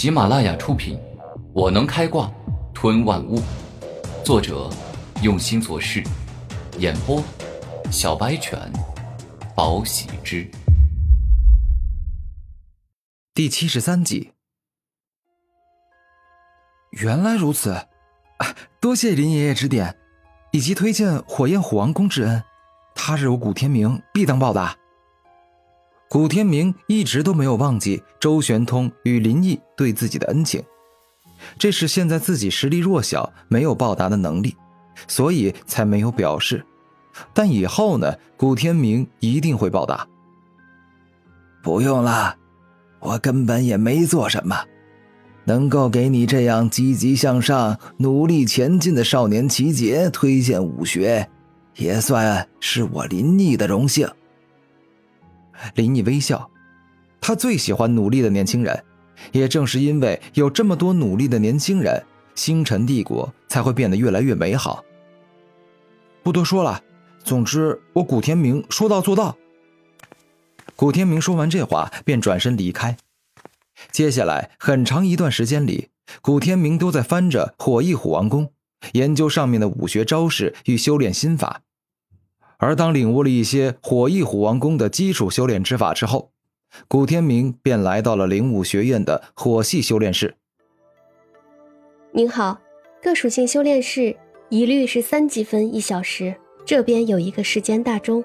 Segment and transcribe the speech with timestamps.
[0.00, 0.96] 喜马拉雅出品，
[1.52, 2.32] 《我能开挂
[2.72, 3.38] 吞万物》，
[4.24, 4.70] 作者
[5.22, 6.02] 用心做事，
[6.78, 7.22] 演播
[7.92, 8.58] 小白犬，
[9.54, 10.50] 宝喜之，
[13.34, 14.32] 第七十三集。
[16.92, 17.86] 原来如此，
[18.80, 19.94] 多谢林爷爷指点，
[20.50, 22.42] 以及推荐火焰虎王宫之恩，
[22.94, 24.79] 他日有古天明必当报答。
[26.10, 30.60] 古天明一直都没有忘记周玄通与林毅对自己的恩情，
[31.56, 34.56] 这是现在自己实力弱小，没有报答的能力，
[35.06, 36.66] 所以才没有表示。
[37.32, 40.04] 但以后呢，古天明一定会报答。
[41.62, 42.34] 不用了，
[42.98, 44.64] 我根本也没做什么，
[45.44, 51.30] 能够给你这样积极向上、努力前进的少年奇杰推荐武学，
[51.76, 54.08] 也算是我林毅的荣幸。
[55.74, 56.50] 林毅微笑，
[57.20, 58.84] 他最喜欢努力的年轻人，
[59.32, 64.84] 也正是因为有这么多努力的年轻人，星辰帝国才会变得越来越美好。
[66.22, 66.82] 不多说了，
[67.24, 69.36] 总之我古天明说到做到。
[70.76, 72.96] 古天明说完这话，便转身离开。
[73.90, 75.88] 接下来很长一段时间里，
[76.22, 78.52] 古天明都在翻着火翼虎王宫，
[78.92, 81.62] 研究上面的武学招式与修炼心法。
[82.60, 86.30] 而当领悟了一些火翼虎王功的基础修炼之法之后，
[86.86, 90.36] 古天明便来到了灵武学院的火系修炼室。
[92.12, 92.60] 您好，
[93.02, 94.14] 各属性修炼室
[94.50, 96.36] 一律是三积分一小时，
[96.66, 98.22] 这边有一个时间大钟。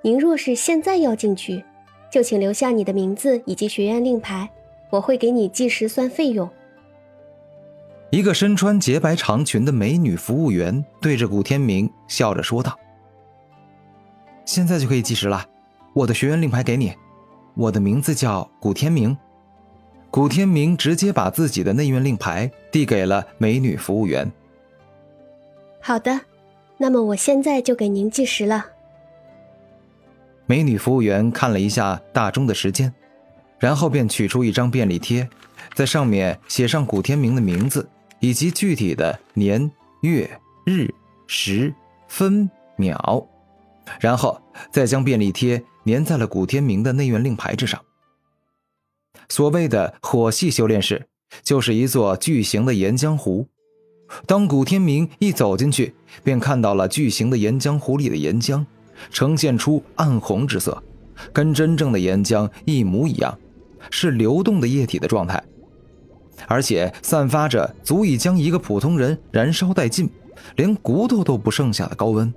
[0.00, 1.64] 您若是现在要进去，
[2.10, 4.48] 就请留下你的名字以及学院令牌，
[4.90, 6.48] 我会给你计时算费用。
[8.10, 12.78] 一个身穿洁白长裙的美女服务员对着古天明笑着说道。
[14.44, 15.46] 现在就可以计时了，
[15.92, 16.92] 我的学员令牌给你，
[17.54, 19.16] 我的名字叫古天明。
[20.10, 24.30] 古天明直接把自己的内院令牌递给了美女服务员。
[25.80, 26.20] 好的，
[26.76, 28.66] 那么我现在就给您计时了。
[30.44, 32.92] 美女服务员看了一下大钟的时间，
[33.58, 35.26] 然后便取出一张便利贴，
[35.74, 37.88] 在上面写上古天明的名字
[38.20, 39.70] 以及具体的年
[40.02, 40.28] 月
[40.66, 40.92] 日
[41.26, 41.72] 时
[42.06, 43.26] 分秒。
[44.00, 47.80] 然后再将便利贴粘在了古天明的内院令牌之上。
[49.28, 51.06] 所谓的火系修炼室，
[51.42, 53.46] 就是一座巨型的岩浆湖。
[54.26, 58.64] 当古天明一走进去，便看到了巨型的岩浆湖里的岩浆，
[59.10, 60.82] 呈现出暗红之色，
[61.32, 63.38] 跟真正的岩浆一模一样，
[63.90, 65.42] 是流动的液体的状态，
[66.46, 70.10] 而且散发着足以将一个普通人燃烧殆尽，
[70.56, 72.32] 连骨头都不剩下的高温。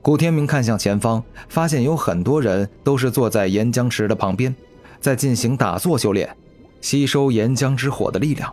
[0.00, 4.54] 古天明看向前方，发现有很多人都是坐在岩浆池的旁边，
[5.00, 6.34] 在进行打坐修炼，
[6.80, 8.52] 吸收岩浆之火的力量。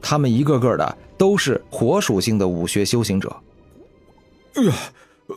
[0.00, 3.34] 他们一个个的都是火属性的武学修行者。
[4.54, 4.74] 哎呀，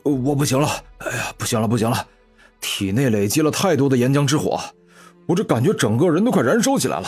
[0.03, 0.67] 我不行了！
[0.99, 2.07] 哎呀，不行了，不行了！
[2.59, 4.59] 体内累积了太多的岩浆之火，
[5.27, 7.07] 我这感觉整个人都快燃烧起来了。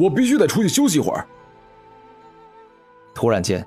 [0.00, 1.26] 我必须得出去休息一会儿。
[3.14, 3.66] 突然间，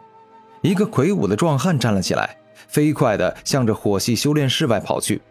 [0.62, 2.36] 一个魁梧的壮汉站了起来。
[2.70, 5.22] 飞快地向着火系修炼室外跑去。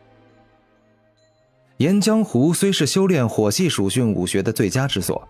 [1.79, 5.27] 岩浆湖虽是修炼火系属性武学的最佳之所，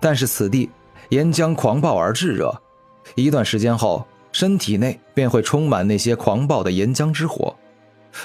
[0.00, 0.68] 但是此地
[1.10, 2.52] 岩浆狂暴而炙热，
[3.14, 7.54] 一段时间后，身体内便会充满那些狂暴的岩浆之火。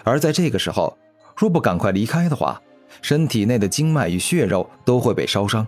[0.03, 0.97] 而在这个时候，
[1.37, 2.59] 若不赶快离开的话，
[3.03, 5.65] 身体内的经脉与血肉都会被烧伤。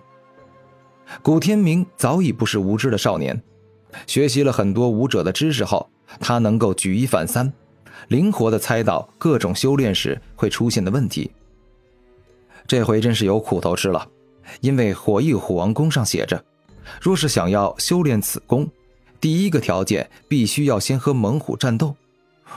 [1.22, 3.40] 古天明早已不是无知的少年，
[4.08, 5.88] 学习了很多武者的知识后。
[6.20, 7.52] 他能够举一反三，
[8.08, 11.32] 灵活地猜到各种修炼时会出现的问题。
[12.68, 14.08] 这回真是有苦头吃了，
[14.60, 16.44] 因为火翼虎王宫上写着，
[17.02, 18.70] 若是想要修炼此功，
[19.20, 21.96] 第一个条件必须要先和猛虎战斗，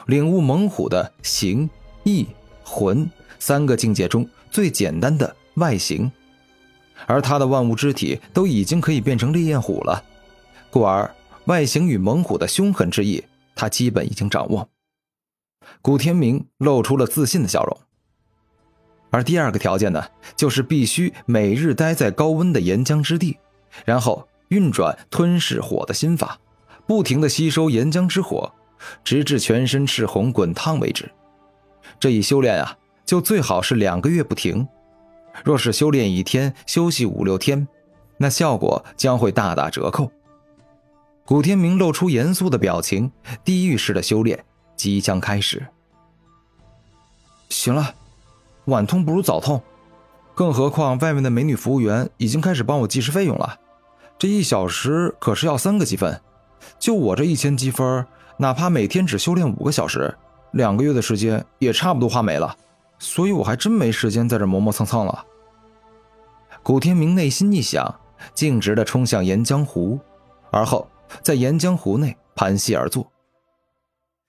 [0.07, 1.69] 领悟猛虎的形、
[2.05, 2.27] 意、
[2.63, 6.11] 魂三个境界中最简单的外形。
[7.07, 10.03] 而他的万物之体都已经可以变成烈焰虎了，
[10.71, 11.13] 故而
[11.47, 13.23] 外形与猛虎的凶狠之意。
[13.55, 14.69] 他基本已经掌握。
[15.81, 17.79] 古天明露出了自信的笑容。
[19.11, 20.05] 而第二个条件呢，
[20.37, 23.39] 就是必须每日待在高温的岩浆之地，
[23.85, 26.39] 然后运转吞噬火的心法，
[26.87, 28.53] 不停的吸收岩浆之火，
[29.05, 31.11] 直至全身赤红滚烫为止。
[32.01, 32.77] 这一修炼啊，
[33.07, 34.67] 就最好是两个月不停。
[35.45, 37.67] 若是修炼一天，休息五六天，
[38.19, 40.11] 那效果将会大打折扣。
[41.27, 43.11] 古天明露出严肃的表情，
[43.43, 44.45] 地狱式的修炼
[44.77, 45.67] 即将开始。
[47.49, 47.95] 行了，
[48.67, 49.63] 晚痛不如早痛，
[50.35, 53.59] 更何况外面的美女服务员已经开始帮我计时费用了，
[54.19, 56.21] 这一小时可是要三个积分，
[56.79, 58.07] 就我这一千积分，
[58.37, 60.15] 哪怕每天只修炼五个小时，
[60.53, 62.55] 两个月的时间也差不多花没了，
[62.99, 65.25] 所以我还真没时间在这磨磨蹭蹭了。
[66.63, 67.99] 古天明内心一想，
[68.35, 69.99] 径直的冲向岩浆湖，
[70.51, 70.87] 而后
[71.23, 73.11] 在岩浆湖内盘膝而坐。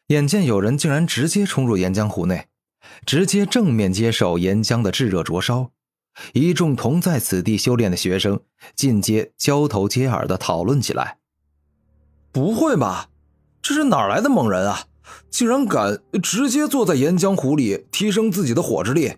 [0.07, 2.47] 眼见有人竟然直接冲入岩浆湖内，
[3.05, 5.71] 直接正面接受岩浆的炙热灼烧，
[6.33, 8.39] 一众同在此地修炼的学生
[8.75, 11.17] 尽皆交头接耳的讨论起来。
[12.31, 13.09] 不会吧，
[13.61, 14.83] 这是哪来的猛人啊？
[15.29, 19.13] 竟然敢直接坐在岩浆湖里提升自己的火之力？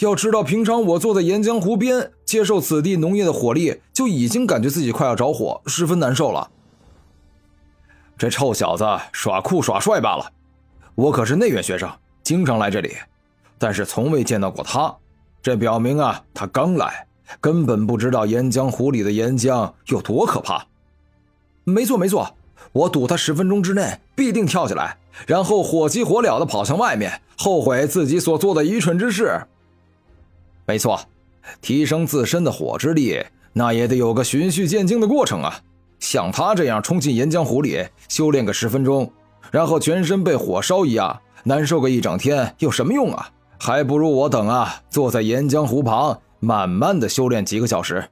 [0.00, 6.50] 要知道，平常我坐在岩浆湖边接受此地浓液的火力，就已经感觉自己快要着火，十分难受了。
[8.18, 10.32] 这臭小子耍酷耍帅罢了，
[10.96, 11.88] 我可是内院学生，
[12.24, 12.96] 经常来这里，
[13.56, 14.92] 但是从未见到过他。
[15.40, 17.06] 这表明啊，他刚来，
[17.40, 20.66] 根本不知道岩浆湖里的岩浆有多可怕。
[21.62, 22.34] 没错没错，
[22.72, 29.40] 我赌他十分钟之内必定跳起来，然后火急火燎的跑向外面，后悔自己所做的愚蠢之事。
[30.66, 31.00] 没错，
[31.60, 35.60] 提升自身的火之力，那也得有个循序渐进的过程啊。
[36.00, 39.12] 像他这样冲进岩浆湖里修炼个十分钟，
[39.50, 43.30] 然后全身被火烧一样难受个一整天，有什么用啊？
[43.58, 48.08] 还不如我等啊，坐在岩浆湖旁慢慢的修炼几个小时。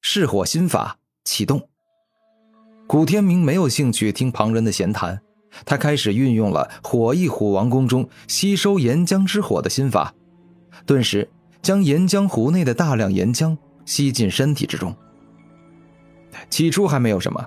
[0.00, 1.68] 噬火心法启动。
[2.86, 5.20] 古天明没有兴趣听旁人的闲谈，
[5.64, 10.14] 他开始运用了火翼虎王宫中吸收岩浆之火的心法，
[10.86, 11.28] 顿时
[11.60, 14.96] 将岩浆湖内的大量岩浆吸进身体之中。
[16.48, 17.46] 起初还没有什么，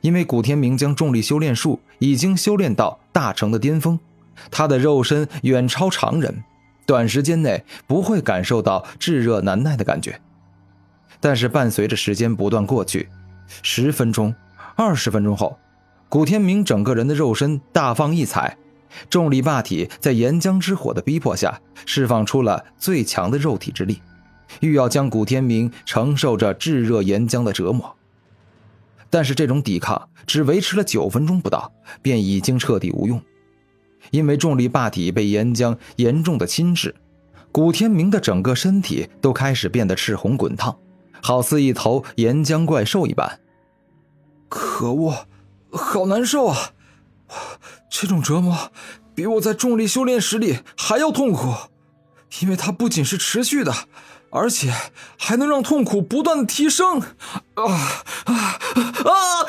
[0.00, 3.98] 因为古天明将重力修炼术已经修炼到大成的巅峰，
[4.50, 6.42] 他的肉身远超常人，
[6.86, 10.20] 短时间内不会感受到炙热难耐的感觉。
[11.20, 13.08] 但是伴随着时间不断过去，
[13.62, 14.34] 十分钟、
[14.76, 15.56] 二十分钟后，
[16.08, 18.56] 古天明整个人的肉身大放异彩，
[19.08, 24.02] 重力霸体在岩浆之火的逼迫下，释放出了最强的肉体之力，
[24.60, 27.96] 欲要将古天明承受着炙热岩浆的折磨。
[29.14, 31.72] 但是这种抵抗只维持了九分钟不到，
[32.02, 33.22] 便已经彻底无用，
[34.10, 36.92] 因为重力霸体被岩浆严重的侵蚀，
[37.52, 40.76] 古天明的整个身体都开始变得赤红滚烫，
[41.22, 43.38] 好似一头岩浆怪兽一般。
[44.48, 45.28] 可恶，
[45.70, 46.72] 好难受啊！
[47.88, 48.72] 这种折磨
[49.14, 51.54] 比我在重力修炼时里还要痛苦，
[52.40, 53.72] 因为它不仅是持续的。
[54.34, 54.74] 而且
[55.16, 57.00] 还能让痛苦不断的提升，
[57.54, 57.62] 啊
[58.24, 58.58] 啊啊
[59.14, 59.46] 啊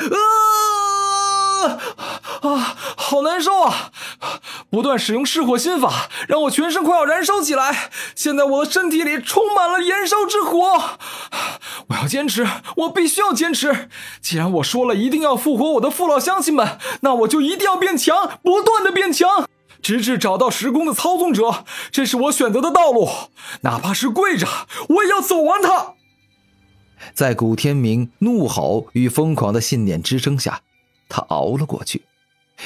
[2.42, 2.76] 啊！
[2.96, 3.90] 好难受啊！
[4.70, 7.90] 不断使用噬火心法，让我全身快要燃烧起来。
[8.14, 10.98] 现在我的身体里充满了燃烧之火，
[11.88, 12.46] 我要坚持，
[12.76, 13.88] 我必须要坚持。
[14.20, 19.48] 既然我说了一定要复活我的父老乡亲们，那我就一定要变强，不断的变强。
[19.86, 23.08] 直至找到时空的操纵者，这是我选择的道路，
[23.60, 24.44] 哪怕是跪着，
[24.88, 25.94] 我也要走完它。
[27.14, 30.62] 在古天明怒吼与疯狂的信念支撑下，
[31.08, 32.02] 他熬了过去，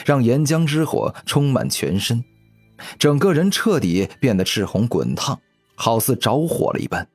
[0.07, 2.25] 让岩浆之火充满全身，
[2.99, 5.39] 整个人彻底变得赤红滚烫，
[5.75, 7.07] 好似着火了一般。